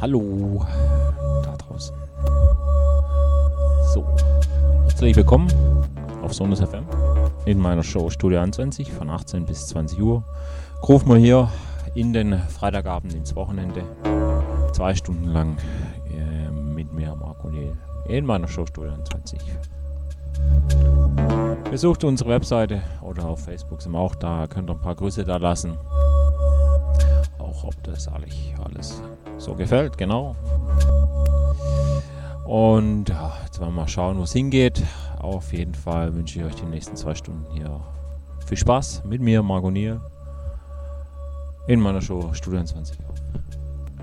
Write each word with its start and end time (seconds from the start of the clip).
Hallo 0.00 0.64
da 1.42 1.56
draußen. 1.58 1.94
So, 3.92 4.06
herzlich 4.84 5.14
willkommen 5.14 5.46
auf 6.22 6.32
Sonus 6.32 6.60
FM 6.60 6.86
in 7.44 7.58
meiner 7.58 7.82
Show 7.82 8.08
Studio 8.08 8.40
21 8.40 8.90
von 8.90 9.10
18 9.10 9.44
bis 9.44 9.66
20 9.66 10.00
Uhr. 10.00 10.24
Ruf 10.88 11.04
mal 11.04 11.18
hier 11.18 11.50
in 11.94 12.14
den 12.14 12.38
Freitagabend 12.38 13.12
ins 13.12 13.36
Wochenende. 13.36 13.82
Zwei 14.72 14.94
Stunden 14.94 15.26
lang 15.26 15.58
äh, 16.08 16.50
mit 16.50 16.94
mir, 16.94 17.14
Marco 17.14 17.50
Neil, 17.50 17.76
in 18.08 18.24
meiner 18.24 18.48
Show 18.48 18.64
Studio 18.64 18.92
21. 18.92 19.38
Besucht 21.70 22.04
unsere 22.04 22.30
Webseite 22.30 22.80
oder 23.02 23.26
auf 23.26 23.44
Facebook 23.44 23.82
sind 23.82 23.92
wir 23.92 23.98
auch 23.98 24.14
da. 24.14 24.46
Könnt 24.46 24.70
ihr 24.70 24.74
ein 24.74 24.80
paar 24.80 24.94
Grüße 24.94 25.26
da 25.26 25.36
lassen. 25.36 25.76
Ob 27.62 27.82
das 27.84 28.08
alles 28.08 29.02
so 29.38 29.54
gefällt, 29.54 29.98
genau. 29.98 30.36
Und 32.44 33.08
ja, 33.08 33.32
jetzt 33.44 33.60
wollen 33.60 33.70
wir 33.70 33.82
mal 33.82 33.88
schauen, 33.88 34.18
wo 34.18 34.22
es 34.22 34.32
hingeht. 34.32 34.82
Auf 35.18 35.52
jeden 35.52 35.74
Fall 35.74 36.14
wünsche 36.14 36.40
ich 36.40 36.44
euch 36.44 36.54
die 36.56 36.66
nächsten 36.66 36.96
zwei 36.96 37.14
Stunden 37.14 37.46
hier 37.52 37.80
viel 38.46 38.56
Spaß 38.56 39.04
mit 39.04 39.20
mir, 39.20 39.42
Margonier, 39.42 40.00
in 41.68 41.80
meiner 41.80 42.00
Show 42.00 42.32
Studio 42.32 42.64
20 42.64 42.98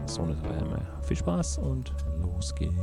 So 0.05 0.21
eine 0.21 0.35
Viel 1.01 1.17
Spaß 1.17 1.57
und 1.57 1.93
los 2.21 2.55
geht's. 2.55 2.73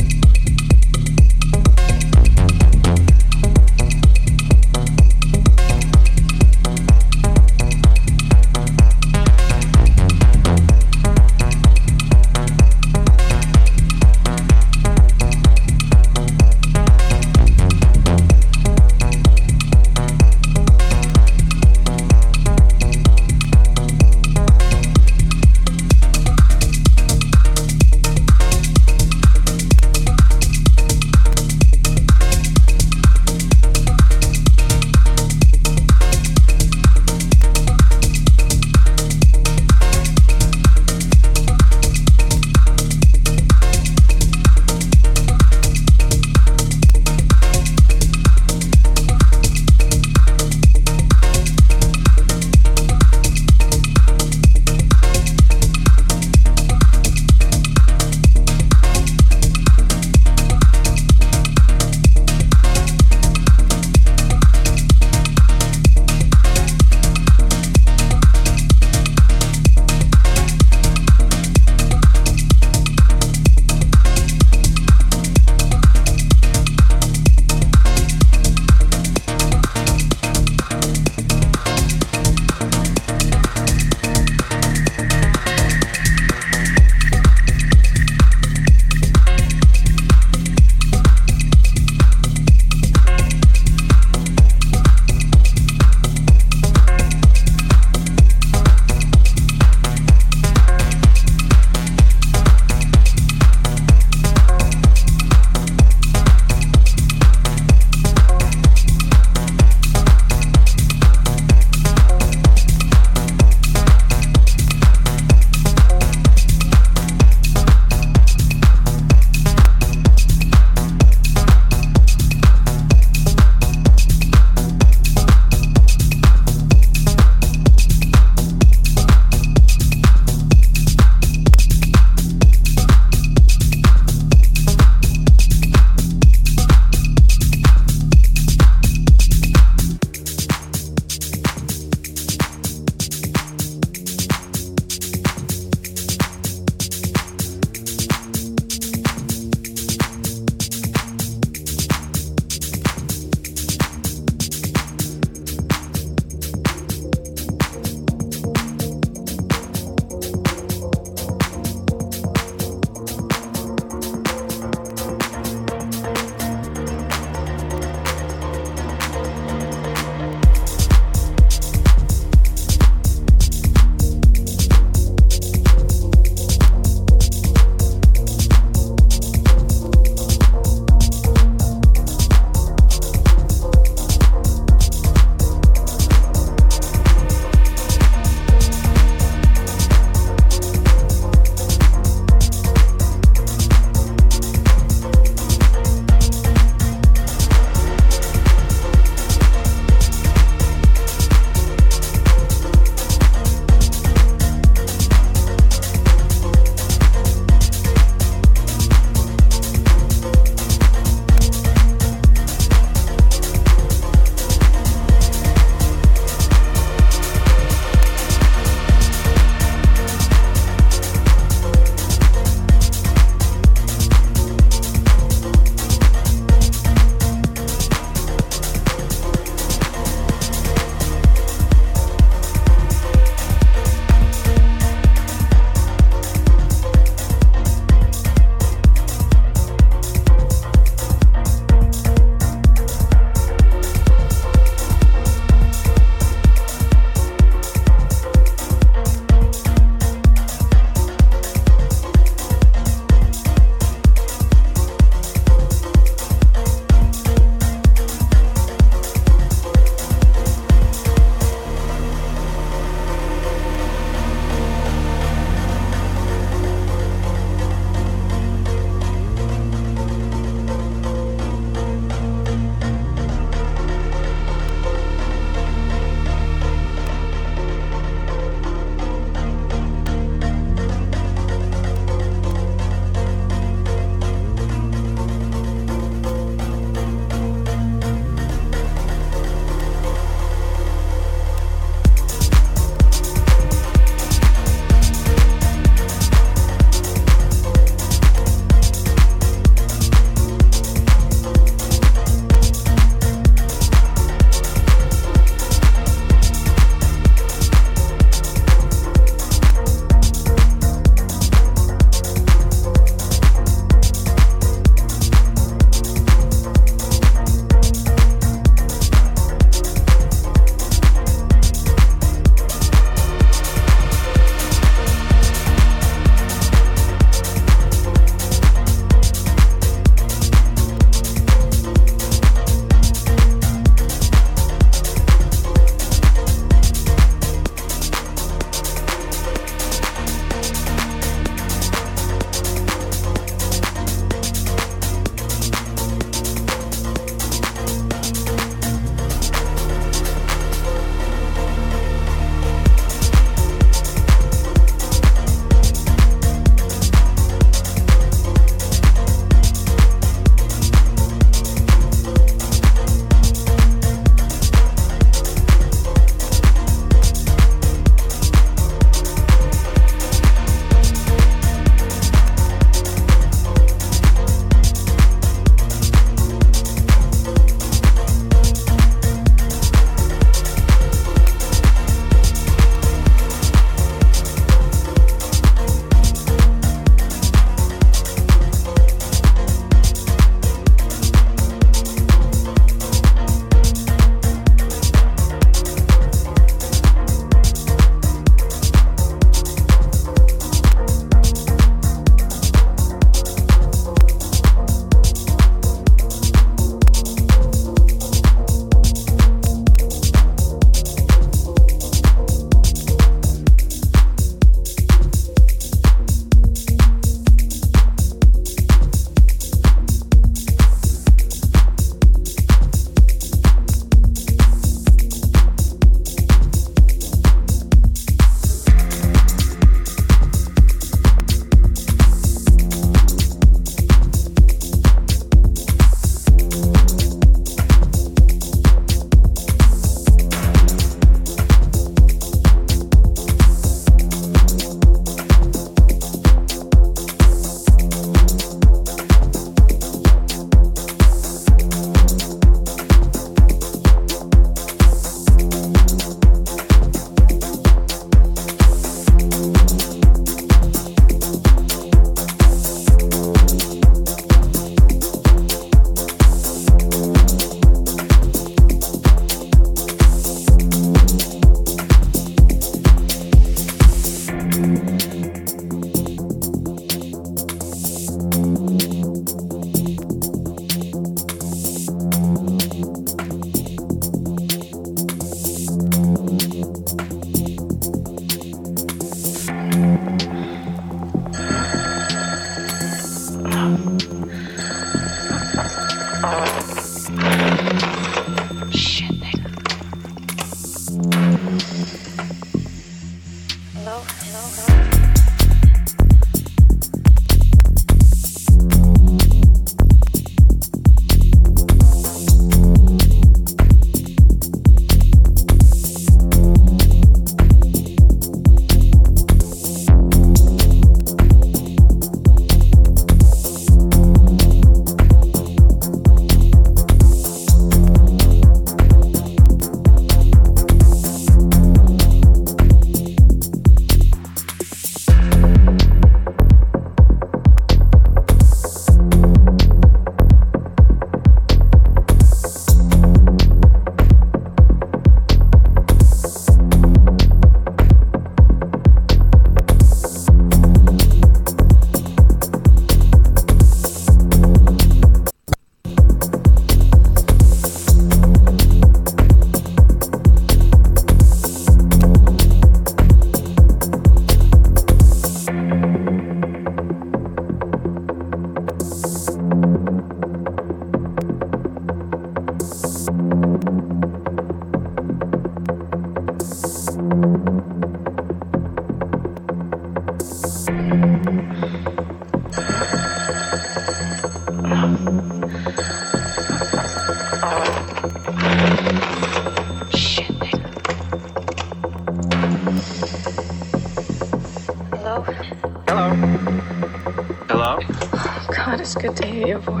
Well, 599.86 600.00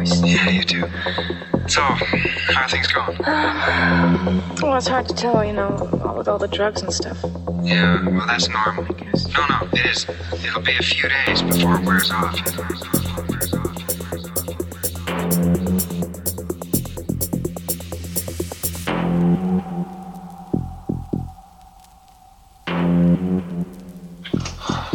it's 4.76 4.88
hard 4.88 5.08
to 5.08 5.14
tell, 5.14 5.44
you 5.44 5.52
know, 5.52 5.68
all 6.04 6.16
with 6.16 6.28
all 6.28 6.38
the 6.38 6.48
drugs 6.48 6.82
and 6.82 6.92
stuff. 6.92 7.18
Yeah, 7.62 8.08
well, 8.08 8.26
that's 8.26 8.48
normal. 8.48 8.84
I 8.84 8.92
guess. 8.98 9.26
No, 9.32 9.46
no, 9.46 9.68
it 9.72 9.86
is. 9.86 10.06
It'll 10.44 10.60
be 10.62 10.76
a 10.76 10.82
few 10.82 11.08
days 11.08 11.42
before 11.42 11.76
it 11.76 11.84
wears 11.84 12.10
off. 12.10 12.34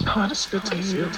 God, 0.04 0.32
it's 0.32 0.46
good 0.48 0.66
to 0.66 0.76
hear 0.76 1.06
you. 1.06 1.12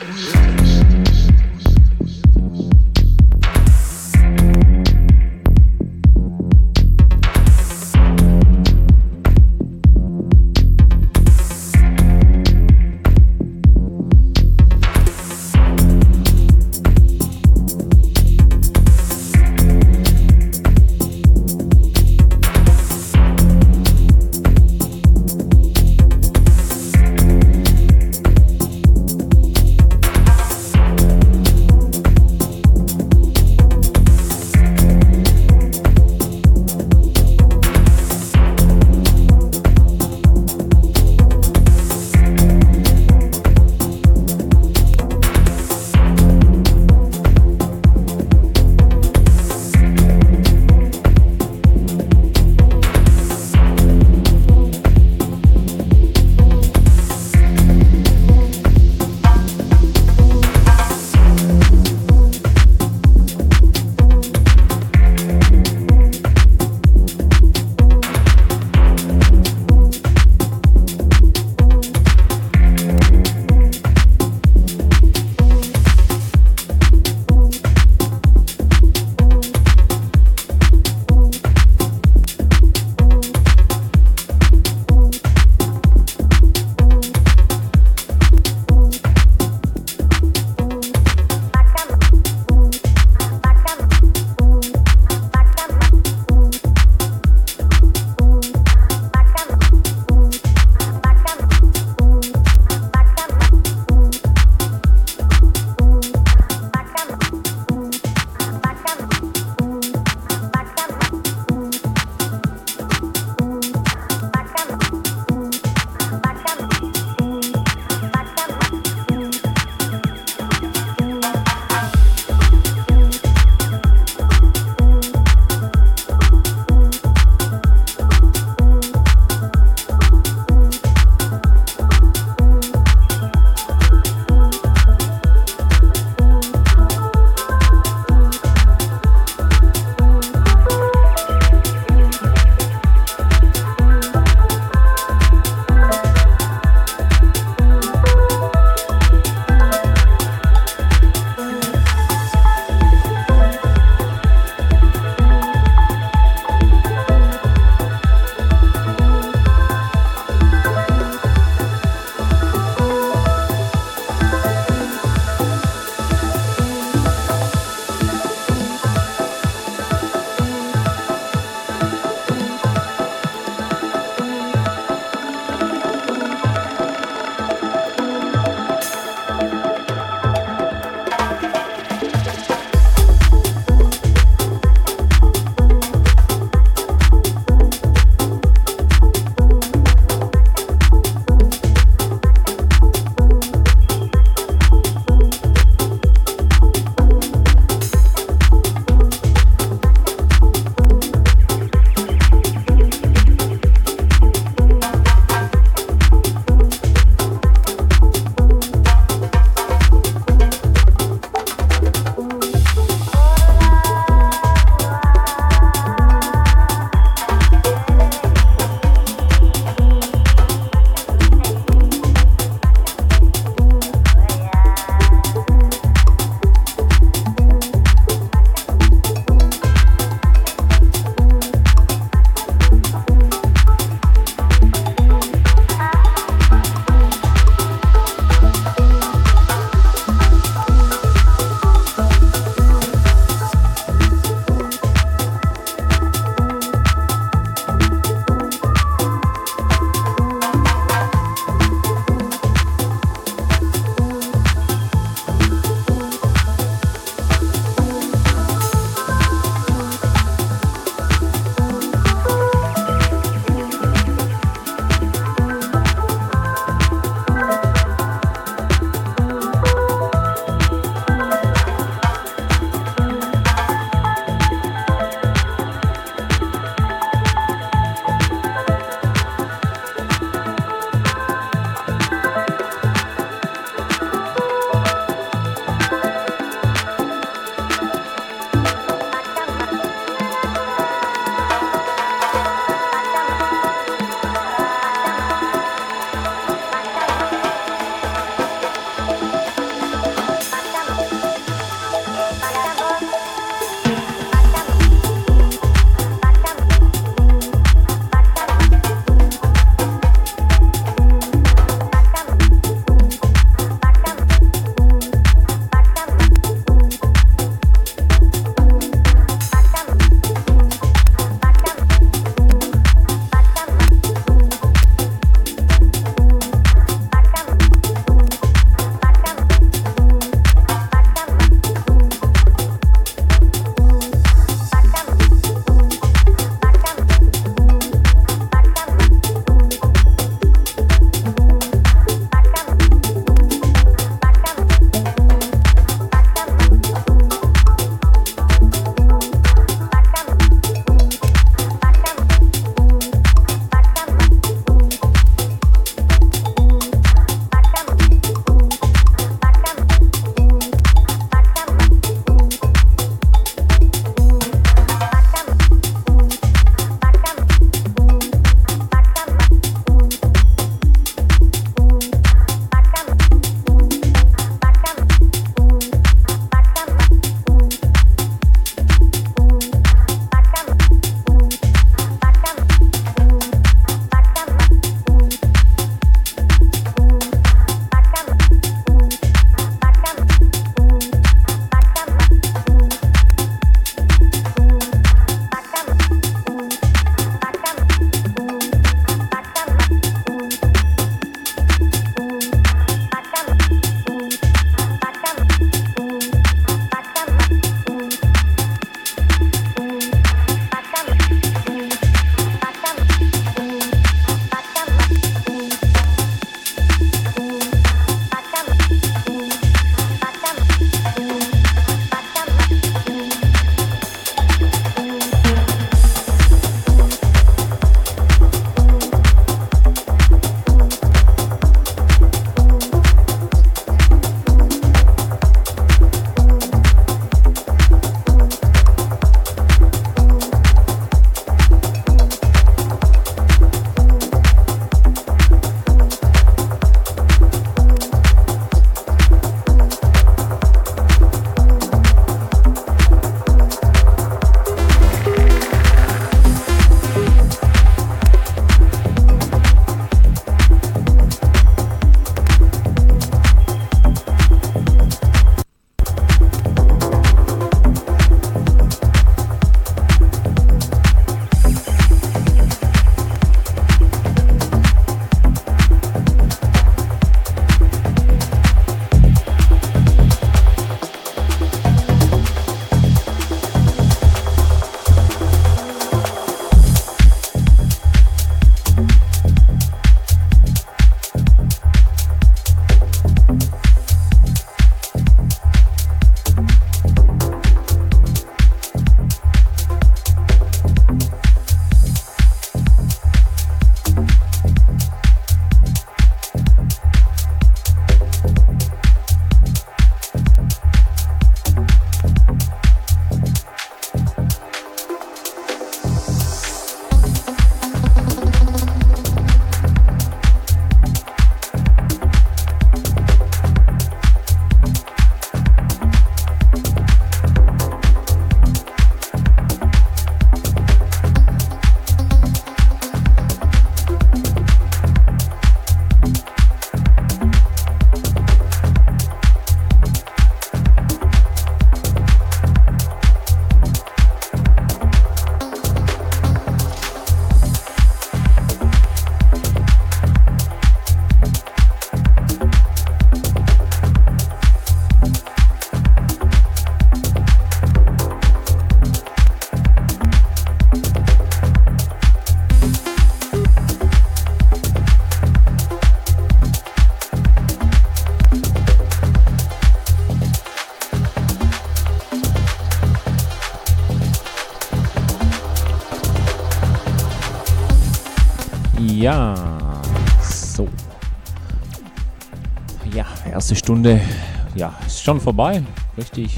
Ist 585.08 585.24
schon 585.24 585.39
vorbei. 585.39 585.82
Richtig 586.18 586.58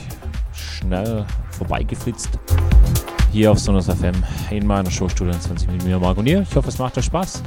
schnell 0.54 1.26
vorbeigeflitzt. 1.52 2.39
Hier 3.32 3.52
auf 3.52 3.60
Sonos 3.60 3.88
FM 3.88 4.16
in 4.50 4.66
meiner 4.66 4.89
Showstudio 4.89 5.34
20 5.34 5.70
mit 5.70 5.84
mir, 5.84 6.00
Marc 6.00 6.18
und 6.18 6.28
ihr. 6.28 6.41
Ich 6.41 6.56
hoffe, 6.56 6.70
es 6.70 6.78
macht 6.78 6.98
euch 6.98 7.06
Spaß, 7.06 7.43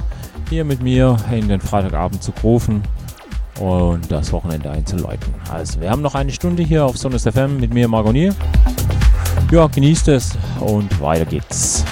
hier 0.51 0.65
mit 0.65 0.83
mir 0.83 1.17
in 1.33 1.49
den 1.49 1.61
Freitagabend 1.61 2.23
zu 2.23 2.33
rufen 2.43 2.83
und 3.59 4.11
das 4.11 4.33
Wochenende 4.33 4.71
einzuläuten. 4.71 5.33
Also, 5.51 5.81
wir 5.81 5.91
haben 5.91 6.03
noch 6.03 6.15
eine 6.15 6.33
Stunde 6.33 6.63
hier 6.63 6.85
auf 6.85 6.99
Sonos 6.99 7.23
FM 7.23 7.59
mit 7.59 7.73
mir, 7.73 7.89
Marc 7.89 8.07
und 8.07 8.17
ihr. 8.17 8.35
Ja, 9.51 9.67
genießt 9.67 10.09
es 10.09 10.37
und 10.61 11.01
weiter 11.01 11.25
geht's. 11.25 11.85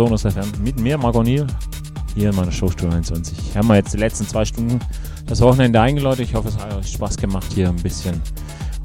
Sonos 0.00 0.22
FM 0.22 0.50
mit 0.64 0.80
mir, 0.80 0.96
Marco 0.96 1.22
hier 1.22 1.46
in 2.16 2.34
meiner 2.34 2.50
Showstunde 2.50 2.96
29. 2.96 3.54
Haben 3.54 3.68
wir 3.68 3.74
jetzt 3.74 3.92
die 3.92 3.98
letzten 3.98 4.26
zwei 4.26 4.46
Stunden 4.46 4.80
das 5.26 5.42
Wochenende 5.42 5.78
eingeläutet. 5.78 6.26
Ich 6.26 6.34
hoffe, 6.34 6.48
es 6.48 6.56
hat 6.56 6.74
euch 6.74 6.90
Spaß 6.90 7.18
gemacht, 7.18 7.44
hier 7.54 7.68
ein 7.68 7.76
bisschen 7.76 8.22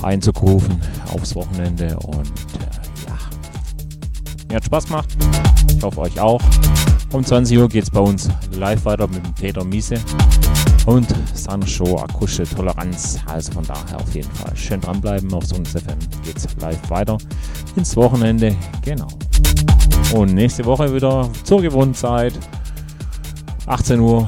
einzugrufen 0.03 0.77
aufs 1.13 1.33
Wochenende 1.33 1.97
und 1.99 2.27
äh, 2.27 3.07
ja, 3.07 3.17
mir 4.49 4.57
hat 4.57 4.65
Spaß 4.65 4.87
gemacht. 4.87 5.07
Ich 5.73 5.81
hoffe 5.81 6.01
euch 6.01 6.19
auch. 6.19 6.41
Um 7.13 7.23
20 7.23 7.59
Uhr 7.59 7.69
geht 7.69 7.83
es 7.83 7.89
bei 7.89 8.01
uns 8.01 8.27
live 8.51 8.83
weiter 8.83 9.07
mit 9.07 9.35
Peter 9.35 9.63
Miese 9.63 9.95
und 10.85 11.07
seiner 11.33 11.65
Show 11.65 11.97
Akustische 11.97 12.53
Toleranz. 12.57 13.19
Also 13.25 13.53
von 13.53 13.63
daher 13.63 14.01
auf 14.01 14.13
jeden 14.13 14.31
Fall 14.31 14.53
schön 14.57 14.81
dranbleiben. 14.81 15.33
Auf 15.33 15.45
Sonus 15.45 15.69
FM 15.69 15.97
geht 16.25 16.35
es 16.35 16.45
live 16.59 16.89
weiter 16.89 17.17
ins 17.77 17.95
Wochenende. 17.95 18.53
Genau. 18.81 19.07
Und 20.15 20.33
nächste 20.33 20.63
Woche 20.63 20.93
wieder 20.95 21.29
zur 21.43 21.61
gewohnten 21.61 21.93
Zeit. 21.93 22.31
18 23.65 23.99
Uhr, 23.99 24.25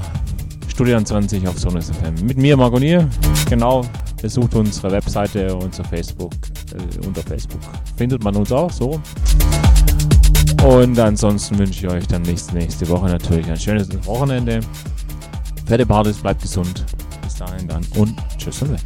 Studio 0.68 1.02
20 1.02 1.48
auf 1.48 1.58
Sonus 1.58 1.90
FM. 1.92 2.26
Mit 2.26 2.38
mir, 2.38 2.58
Margonier. 2.58 3.08
Genau, 3.50 3.86
besucht 4.22 4.54
unsere 4.56 4.92
Webseite, 4.92 5.56
unser 5.56 5.86
Facebook, 5.86 6.34
äh, 6.74 7.08
unter 7.08 7.22
Facebook. 7.22 7.62
Findet 7.96 8.22
man 8.22 8.36
uns 8.36 8.52
auch 8.52 8.70
so. 8.70 9.00
Und 10.66 11.00
ansonsten 11.00 11.58
wünsche 11.58 11.88
ich 11.88 11.94
euch 11.94 12.08
dann 12.08 12.24
nächste, 12.24 12.54
nächste 12.56 12.90
Woche 12.90 13.06
natürlich 13.08 13.50
ein 13.50 13.58
schönes 13.58 13.88
Wochenende. 14.06 14.60
Fette 15.68 15.86
Partys, 15.86 16.18
bleibt 16.18 16.42
gesund. 16.42 16.84
Bis 17.24 17.36
dahin 17.36 17.66
dann 17.66 17.86
und 17.96 18.14
tschüss 18.38 18.62
und 18.62 18.74
weg. 18.74 18.82